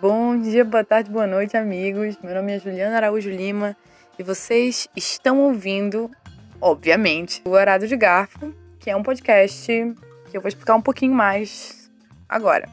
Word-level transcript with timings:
Bom 0.00 0.40
dia, 0.40 0.64
boa 0.64 0.84
tarde, 0.84 1.10
boa 1.10 1.26
noite, 1.26 1.56
amigos. 1.56 2.16
Meu 2.22 2.32
nome 2.32 2.52
é 2.52 2.60
Juliana 2.60 2.94
Araújo 2.94 3.28
Lima 3.28 3.76
e 4.16 4.22
vocês 4.22 4.86
estão 4.94 5.40
ouvindo, 5.40 6.08
obviamente, 6.60 7.42
o 7.44 7.56
Arado 7.56 7.88
de 7.88 7.96
Garfo, 7.96 8.54
que 8.78 8.88
é 8.88 8.94
um 8.94 9.02
podcast 9.02 9.66
que 10.30 10.36
eu 10.36 10.40
vou 10.40 10.46
explicar 10.46 10.76
um 10.76 10.80
pouquinho 10.80 11.12
mais 11.12 11.90
agora. 12.28 12.68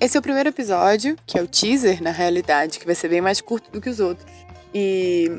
Esse 0.00 0.16
é 0.16 0.20
o 0.20 0.22
primeiro 0.22 0.48
episódio, 0.48 1.16
que 1.24 1.38
é 1.38 1.42
o 1.42 1.46
teaser, 1.46 2.02
na 2.02 2.10
realidade, 2.10 2.80
que 2.80 2.86
vai 2.86 2.96
ser 2.96 3.08
bem 3.08 3.20
mais 3.20 3.40
curto 3.40 3.70
do 3.70 3.80
que 3.80 3.88
os 3.88 4.00
outros. 4.00 4.26
E 4.74 5.30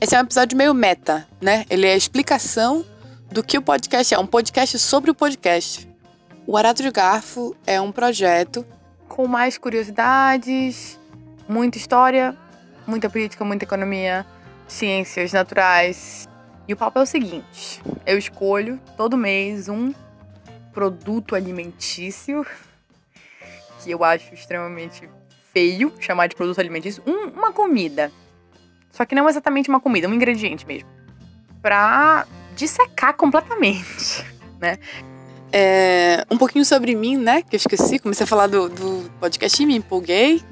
esse 0.00 0.16
é 0.16 0.18
um 0.18 0.24
episódio 0.24 0.58
meio 0.58 0.74
meta, 0.74 1.24
né? 1.40 1.64
Ele 1.70 1.86
é 1.86 1.92
a 1.92 1.96
explicação 1.96 2.84
do 3.30 3.44
que 3.44 3.56
o 3.56 3.62
podcast 3.62 4.12
é, 4.12 4.18
um 4.18 4.26
podcast 4.26 4.76
sobre 4.80 5.08
o 5.08 5.14
podcast. 5.14 5.88
O 6.48 6.56
Arado 6.56 6.82
de 6.82 6.90
Garfo 6.90 7.56
é 7.64 7.80
um 7.80 7.92
projeto 7.92 8.66
com 9.14 9.28
mais 9.28 9.56
curiosidades, 9.56 10.98
muita 11.48 11.78
história, 11.78 12.36
muita 12.84 13.08
política, 13.08 13.44
muita 13.44 13.64
economia, 13.64 14.26
ciências 14.66 15.32
naturais. 15.32 16.28
E 16.66 16.72
o 16.72 16.76
papo 16.76 16.98
é 16.98 17.02
o 17.02 17.06
seguinte: 17.06 17.80
eu 18.04 18.18
escolho 18.18 18.80
todo 18.96 19.16
mês 19.16 19.68
um 19.68 19.94
produto 20.72 21.36
alimentício 21.36 22.44
que 23.78 23.92
eu 23.92 24.02
acho 24.02 24.34
extremamente 24.34 25.08
feio 25.52 25.92
chamar 26.00 26.26
de 26.26 26.34
produto 26.34 26.58
alimentício, 26.58 27.00
um, 27.06 27.28
uma 27.28 27.52
comida. 27.52 28.10
Só 28.90 29.04
que 29.04 29.14
não 29.14 29.28
exatamente 29.28 29.68
uma 29.68 29.78
comida, 29.78 30.08
um 30.08 30.14
ingrediente 30.14 30.66
mesmo. 30.66 30.88
Pra 31.62 32.26
dissecar 32.56 33.14
completamente, 33.14 34.24
né? 34.58 34.76
É, 35.56 36.26
um 36.28 36.36
pouquinho 36.36 36.64
sobre 36.64 36.96
mim, 36.96 37.16
né? 37.16 37.40
Que 37.40 37.54
eu 37.54 37.58
esqueci, 37.58 38.00
comecei 38.00 38.24
a 38.24 38.26
falar 38.26 38.48
do, 38.48 38.68
do 38.68 39.08
podcast 39.20 39.62
e 39.62 39.64
me 39.64 39.76
empolguei. 39.76 40.42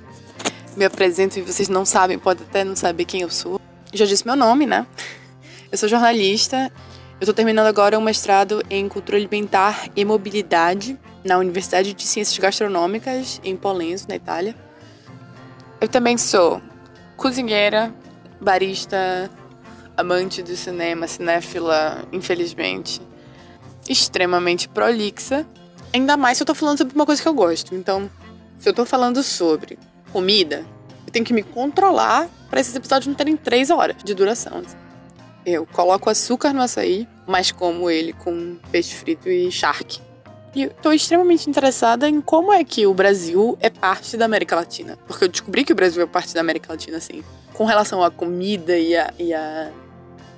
Me 0.76 0.84
apresento 0.84 1.40
e 1.40 1.42
vocês 1.42 1.68
não 1.68 1.84
sabem, 1.84 2.16
pode 2.20 2.44
até 2.44 2.62
não 2.62 2.76
saber 2.76 3.04
quem 3.04 3.22
eu 3.22 3.28
sou. 3.28 3.60
Já 3.92 4.06
disse 4.06 4.24
meu 4.24 4.36
nome, 4.36 4.64
né? 4.64 4.86
Eu 5.72 5.76
sou 5.76 5.88
jornalista. 5.88 6.70
Eu 7.14 7.24
estou 7.24 7.34
terminando 7.34 7.66
agora 7.66 7.98
um 7.98 8.00
mestrado 8.00 8.62
em 8.70 8.88
cultura 8.88 9.18
alimentar 9.18 9.88
e 9.96 10.04
mobilidade 10.04 10.96
na 11.24 11.36
Universidade 11.36 11.94
de 11.94 12.04
Ciências 12.04 12.38
Gastronômicas 12.38 13.40
em 13.42 13.56
Polenzo, 13.56 14.06
na 14.08 14.14
Itália. 14.14 14.54
Eu 15.80 15.88
também 15.88 16.16
sou 16.16 16.62
cozinheira, 17.16 17.92
barista, 18.40 19.28
amante 19.96 20.44
do 20.44 20.54
cinema, 20.54 21.08
cinéfila, 21.08 22.04
infelizmente 22.12 23.02
extremamente 23.88 24.68
prolixa. 24.68 25.46
Ainda 25.92 26.16
mais 26.16 26.38
se 26.38 26.42
eu 26.42 26.46
tô 26.46 26.54
falando 26.54 26.78
sobre 26.78 26.94
uma 26.94 27.06
coisa 27.06 27.20
que 27.20 27.28
eu 27.28 27.34
gosto. 27.34 27.74
Então, 27.74 28.10
se 28.58 28.68
eu 28.68 28.72
tô 28.72 28.84
falando 28.84 29.22
sobre 29.22 29.78
comida, 30.12 30.64
eu 31.06 31.12
tenho 31.12 31.24
que 31.24 31.32
me 31.32 31.42
controlar 31.42 32.28
para 32.48 32.60
esses 32.60 32.74
episódios 32.74 33.06
não 33.06 33.14
terem 33.14 33.36
três 33.36 33.70
horas 33.70 33.96
de 34.02 34.14
duração. 34.14 34.62
Eu 35.44 35.66
coloco 35.66 36.08
açúcar 36.08 36.52
no 36.52 36.62
açaí, 36.62 37.08
mas 37.26 37.50
como 37.50 37.90
ele 37.90 38.12
com 38.12 38.56
peixe 38.70 38.94
frito 38.94 39.28
e 39.28 39.50
charque. 39.50 40.00
E 40.54 40.68
tô 40.68 40.92
extremamente 40.92 41.48
interessada 41.48 42.08
em 42.08 42.20
como 42.20 42.52
é 42.52 42.62
que 42.62 42.86
o 42.86 42.92
Brasil 42.92 43.56
é 43.58 43.70
parte 43.70 44.16
da 44.16 44.26
América 44.26 44.54
Latina. 44.54 44.98
Porque 45.06 45.24
eu 45.24 45.28
descobri 45.28 45.64
que 45.64 45.72
o 45.72 45.74
Brasil 45.76 46.02
é 46.02 46.06
parte 46.06 46.34
da 46.34 46.40
América 46.40 46.72
Latina, 46.72 46.98
assim. 46.98 47.24
Com 47.54 47.64
relação 47.64 48.04
à 48.04 48.10
comida 48.10 48.78
e 48.78 48.94
a, 48.94 49.12
e 49.18 49.32
a 49.32 49.72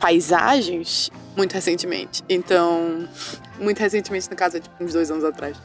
paisagens, 0.05 1.11
muito 1.35 1.55
recentemente. 1.55 2.23
Então, 2.29 3.09
muito 3.59 3.79
recentemente, 3.79 4.31
no 4.31 4.37
caso, 4.37 4.59
é 4.59 4.61
tipo 4.61 4.85
uns 4.85 4.93
dois 4.93 5.11
anos 5.11 5.25
atrás. 5.25 5.57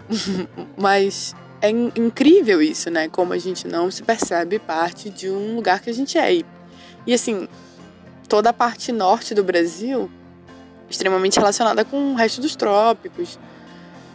Mas 0.76 1.34
é 1.62 1.70
incrível 1.70 2.60
isso, 2.60 2.90
né? 2.90 3.08
Como 3.08 3.32
a 3.32 3.38
gente 3.38 3.66
não 3.66 3.90
se 3.90 4.02
percebe 4.02 4.58
parte 4.58 5.08
de 5.08 5.30
um 5.30 5.56
lugar 5.56 5.80
que 5.80 5.88
a 5.88 5.94
gente 5.94 6.18
é. 6.18 6.42
E, 7.06 7.14
assim, 7.14 7.48
toda 8.28 8.50
a 8.50 8.52
parte 8.52 8.92
norte 8.92 9.34
do 9.34 9.42
Brasil 9.42 10.10
extremamente 10.90 11.38
relacionada 11.38 11.82
com 11.82 12.12
o 12.12 12.14
resto 12.14 12.42
dos 12.42 12.54
trópicos. 12.54 13.38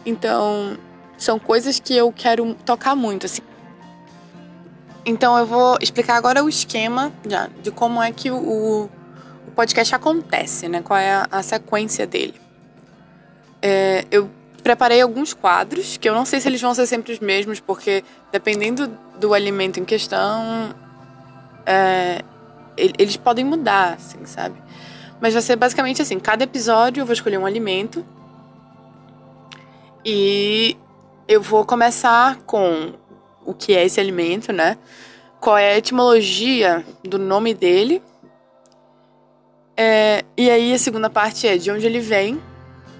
Então, 0.06 0.78
são 1.18 1.40
coisas 1.40 1.80
que 1.80 1.96
eu 1.96 2.12
quero 2.12 2.54
tocar 2.64 2.94
muito, 2.94 3.26
assim. 3.26 3.42
Então, 5.04 5.36
eu 5.36 5.44
vou 5.44 5.78
explicar 5.80 6.14
agora 6.14 6.44
o 6.44 6.48
esquema 6.48 7.12
já, 7.28 7.50
de 7.60 7.72
como 7.72 8.00
é 8.00 8.12
que 8.12 8.30
o, 8.30 8.88
o 9.46 9.50
podcast 9.50 9.94
acontece, 9.94 10.68
né? 10.68 10.82
Qual 10.82 10.98
é 10.98 11.12
a, 11.12 11.28
a 11.30 11.42
sequência 11.42 12.06
dele. 12.06 12.34
É, 13.60 14.04
eu 14.10 14.30
preparei 14.62 15.00
alguns 15.00 15.34
quadros, 15.34 15.96
que 15.96 16.08
eu 16.08 16.14
não 16.14 16.24
sei 16.24 16.40
se 16.40 16.48
eles 16.48 16.60
vão 16.60 16.74
ser 16.74 16.86
sempre 16.86 17.12
os 17.12 17.20
mesmos, 17.20 17.60
porque 17.60 18.04
dependendo 18.30 18.88
do 19.18 19.34
alimento 19.34 19.80
em 19.80 19.84
questão, 19.84 20.74
é, 21.66 22.22
eles 22.76 23.16
podem 23.16 23.44
mudar, 23.44 23.94
assim, 23.94 24.24
sabe? 24.24 24.56
Mas 25.20 25.34
vai 25.34 25.42
ser 25.42 25.56
basicamente 25.56 26.02
assim: 26.02 26.18
cada 26.18 26.44
episódio 26.44 27.00
eu 27.00 27.06
vou 27.06 27.12
escolher 27.12 27.38
um 27.38 27.46
alimento 27.46 28.04
e 30.04 30.76
eu 31.28 31.40
vou 31.40 31.64
começar 31.64 32.38
com 32.44 32.94
o 33.44 33.54
que 33.54 33.74
é 33.74 33.84
esse 33.84 34.00
alimento, 34.00 34.52
né? 34.52 34.78
Qual 35.40 35.56
é 35.56 35.74
a 35.74 35.78
etimologia 35.78 36.84
do 37.04 37.18
nome 37.18 37.52
dele 37.52 38.02
é, 39.82 40.24
e 40.36 40.48
aí 40.48 40.72
a 40.72 40.78
segunda 40.78 41.10
parte 41.10 41.48
é 41.48 41.56
de 41.56 41.68
onde 41.68 41.84
ele 41.84 41.98
vem, 41.98 42.40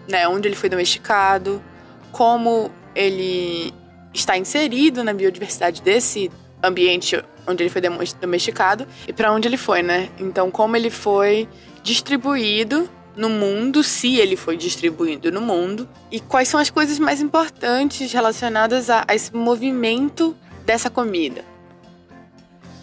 né? 0.08 0.26
Onde 0.26 0.48
ele 0.48 0.56
foi 0.56 0.68
domesticado, 0.68 1.62
como 2.10 2.72
ele 2.92 3.72
está 4.12 4.36
inserido 4.36 5.04
na 5.04 5.14
biodiversidade 5.14 5.80
desse 5.80 6.28
ambiente 6.60 7.22
onde 7.46 7.62
ele 7.62 7.70
foi 7.70 7.80
domesticado 8.20 8.84
e 9.06 9.12
para 9.12 9.32
onde 9.32 9.46
ele 9.46 9.56
foi, 9.56 9.80
né? 9.80 10.08
Então, 10.18 10.50
como 10.50 10.76
ele 10.76 10.90
foi 10.90 11.48
distribuído 11.84 12.90
no 13.16 13.30
mundo, 13.30 13.84
se 13.84 14.16
ele 14.16 14.34
foi 14.34 14.56
distribuído 14.56 15.30
no 15.30 15.40
mundo, 15.40 15.88
e 16.10 16.18
quais 16.18 16.48
são 16.48 16.58
as 16.58 16.68
coisas 16.68 16.98
mais 16.98 17.20
importantes 17.20 18.12
relacionadas 18.12 18.90
a, 18.90 19.04
a 19.06 19.14
esse 19.14 19.32
movimento 19.32 20.36
dessa 20.66 20.90
comida. 20.90 21.44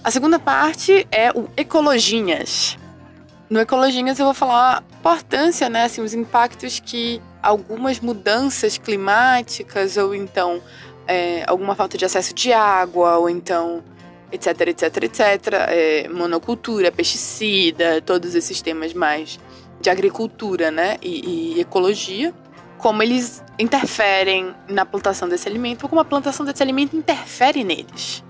A 0.01 0.09
segunda 0.09 0.39
parte 0.39 1.05
é 1.11 1.31
o 1.31 1.49
Ecologinhas, 1.57 2.77
no 3.49 3.59
Ecologinhas 3.59 4.19
eu 4.19 4.25
vou 4.25 4.33
falar 4.33 4.77
a 4.77 4.97
importância, 4.99 5.69
né, 5.69 5.85
assim, 5.85 6.01
os 6.01 6.13
impactos 6.13 6.79
que 6.79 7.21
algumas 7.41 7.99
mudanças 7.99 8.77
climáticas 8.77 9.97
ou 9.97 10.13
então 10.13 10.61
é, 11.07 11.43
alguma 11.47 11.73
falta 11.73 11.97
de 11.97 12.05
acesso 12.05 12.33
de 12.33 12.53
água 12.53 13.17
ou 13.17 13.29
então 13.29 13.83
etc, 14.31 14.61
etc, 14.67 15.03
etc, 15.03 15.19
é, 15.69 16.07
monocultura, 16.09 16.91
pesticida, 16.91 17.99
todos 18.01 18.35
esses 18.35 18.61
temas 18.61 18.93
mais 18.93 19.39
de 19.81 19.89
agricultura, 19.89 20.69
né, 20.69 20.97
e, 21.01 21.55
e 21.55 21.61
ecologia, 21.61 22.33
como 22.77 23.01
eles 23.01 23.43
interferem 23.57 24.53
na 24.67 24.85
plantação 24.85 25.27
desse 25.27 25.47
alimento 25.47 25.83
ou 25.83 25.89
como 25.89 26.01
a 26.01 26.05
plantação 26.05 26.45
desse 26.45 26.61
alimento 26.61 26.95
interfere 26.95 27.63
neles. 27.63 28.23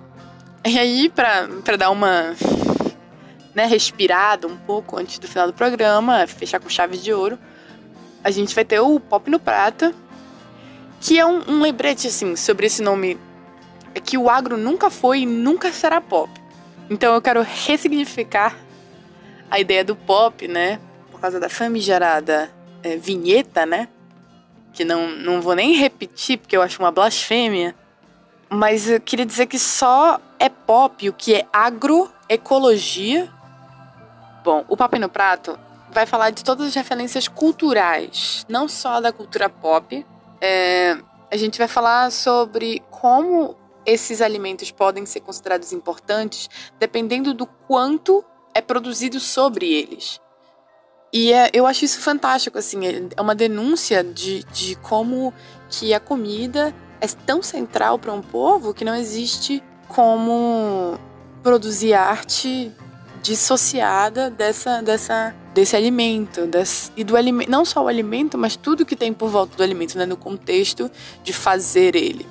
E 0.66 0.78
aí, 0.78 1.09
para 1.09 1.75
dar 1.78 1.90
uma 1.90 2.35
né, 3.54 3.66
respirado 3.66 4.48
um 4.48 4.58
pouco 4.58 4.98
antes 4.98 5.20
do 5.20 5.28
final 5.28 5.48
do 5.48 5.54
programa, 5.54 6.26
fechar 6.28 6.60
com 6.60 6.70
chave 6.70 6.98
de 6.98 7.14
ouro, 7.14 7.38
a 8.24 8.32
gente 8.32 8.54
vai 8.54 8.66
ter 8.66 8.80
o 8.80 9.00
Pop 9.00 9.30
no 9.30 9.40
Prata, 9.40 9.94
que 11.00 11.18
é 11.18 11.26
um, 11.26 11.42
um 11.48 11.62
lembrete, 11.62 12.08
assim, 12.08 12.36
sobre 12.36 12.68
esse 12.68 12.82
nome. 12.82 13.18
É 13.96 14.00
que 14.00 14.18
o 14.18 14.30
agro 14.30 14.58
nunca 14.58 14.90
foi 14.90 15.22
e 15.22 15.26
nunca 15.26 15.72
será 15.72 16.00
pop. 16.00 16.30
Então 16.90 17.14
eu 17.14 17.22
quero 17.22 17.42
ressignificar 17.42 18.56
a 19.50 19.59
ideia 19.59 19.84
do 19.84 19.96
pop, 19.96 20.48
né? 20.48 20.80
Por 21.12 21.20
causa 21.20 21.40
da 21.40 21.50
famigerada 21.50 22.52
é, 22.84 22.98
vinheta, 22.98 23.66
né? 23.66 23.88
Que 24.74 24.86
não, 24.86 25.09
não 25.09 25.42
vou 25.42 25.56
nem 25.56 25.74
repetir 25.74 26.38
porque 26.38 26.56
eu 26.56 26.62
acho 26.62 26.80
uma 26.80 26.92
blasfêmia. 26.92 27.76
Mas 28.50 28.90
eu 28.90 29.00
queria 29.00 29.26
dizer 29.26 29.47
que 29.47 29.58
só 29.58 30.20
é 30.38 30.50
pop 30.50 31.08
o 31.08 31.14
que 31.14 31.34
é 31.35 31.47
agroecologia 31.52 33.29
Bom, 34.49 34.66
o 34.67 34.75
Papo 34.75 34.97
no 34.97 35.07
Prato 35.07 35.59
vai 35.91 36.07
falar 36.07 36.31
de 36.31 36.43
todas 36.43 36.69
as 36.69 36.73
referências 36.73 37.28
culturais, 37.28 38.47
não 38.49 38.67
só 38.67 38.99
da 38.99 39.11
cultura 39.11 39.47
pop. 39.47 40.03
É, 40.41 40.97
a 41.31 41.37
gente 41.37 41.59
vai 41.59 41.67
falar 41.67 42.11
sobre 42.11 42.81
como 42.90 43.55
esses 43.85 44.23
alimentos 44.23 44.72
podem 44.72 45.05
ser 45.05 45.19
considerados 45.19 45.72
importantes 45.72 46.49
dependendo 46.79 47.31
do 47.31 47.46
quanto 47.46 48.25
é 48.51 48.59
produzido 48.59 49.19
sobre 49.19 49.72
eles. 49.72 50.19
E 51.13 51.31
é, 51.31 51.51
eu 51.53 51.67
acho 51.67 51.85
isso 51.85 52.01
fantástico, 52.01 52.57
assim, 52.57 52.79
é 53.16 53.22
uma 53.22 53.35
denúncia 53.35 54.03
de, 54.03 54.43
de 54.46 54.75
como 54.78 55.31
que 55.69 55.93
a 55.93 55.99
comida 55.99 56.73
é 56.99 57.05
tão 57.05 57.43
central 57.43 57.99
para 57.99 58.11
um 58.11 58.22
povo 58.23 58.73
que 58.73 58.84
não 58.84 58.96
existe 58.96 59.61
como 59.87 60.97
produzir 61.43 61.93
arte 61.93 62.75
dissociada 63.22 64.30
dessa, 64.30 64.82
dessa, 64.82 65.36
desse 65.54 65.76
alimento, 65.76 66.48
desse, 66.48 66.92
e 66.96 67.04
do 67.04 67.16
alimento, 67.16 67.50
não 67.50 67.66
só 67.66 67.84
o 67.84 67.88
alimento, 67.88 68.38
mas 68.38 68.56
tudo 68.56 68.86
que 68.86 68.96
tem 68.96 69.14
por 69.14 69.30
volta 69.30 69.56
do 69.56 69.64
alimento, 69.64 69.98
né, 69.98 70.06
no 70.06 70.18
contexto 70.18 70.90
de 71.24 71.34
fazer 71.34 71.96
ele. 71.96 72.26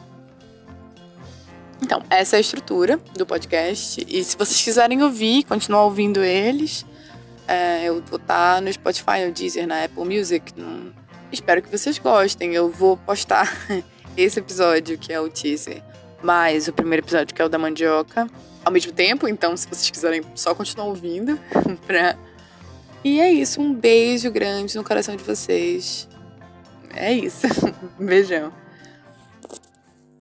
Então, 1.83 2.03
essa 2.11 2.37
é 2.37 2.39
a 2.39 2.41
estrutura 2.41 2.99
do 3.15 3.25
podcast. 3.25 4.05
E 4.09 4.23
se 4.25 4.37
vocês 4.37 4.63
quiserem 4.63 5.03
ouvir, 5.03 5.45
continuar 5.45 5.85
ouvindo 5.85 6.23
eles, 6.23 6.85
é, 7.47 7.85
eu 7.85 8.03
vou 8.03 8.19
estar 8.19 8.61
no 8.61 8.73
Spotify, 8.73 9.25
no 9.25 9.33
Deezer, 9.33 9.67
na 9.67 9.85
Apple 9.85 10.05
Music. 10.05 10.53
No... 10.57 10.93
Espero 11.33 11.63
que 11.63 11.71
vocês 11.71 11.99
gostem. 11.99 12.53
Eu 12.55 12.71
vou 12.71 12.97
postar 12.97 13.51
esse 14.17 14.39
episódio, 14.39 14.99
que 14.99 15.13
é 15.13 15.21
o 15.21 15.29
teaser, 15.29 15.83
mais 16.23 16.69
o 16.69 16.73
primeiro 16.73 17.05
episódio, 17.05 17.35
que 17.35 17.41
é 17.41 17.45
o 17.45 17.49
da 17.49 17.59
mandioca, 17.59 18.29
ao 18.69 18.73
mesmo 18.73 18.93
tempo. 18.93 19.27
Então, 19.27 19.57
se 19.57 19.67
vocês 19.67 19.91
quiserem 19.91 20.23
só 20.35 20.55
continuar 20.55 20.87
ouvindo, 20.87 21.39
pra... 21.87 22.17
E 23.03 23.21
é 23.21 23.33
isso. 23.33 23.61
Um 23.61 23.73
beijo 23.73 24.31
grande 24.31 24.77
no 24.77 24.85
coração 24.85 25.17
de 25.17 25.25
vocês. 25.25 26.09
É 26.95 27.13
isso. 27.13 27.47
Beijão. 27.99 28.53